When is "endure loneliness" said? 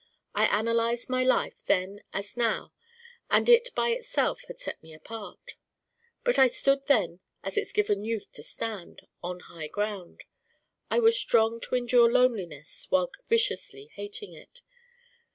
11.75-12.87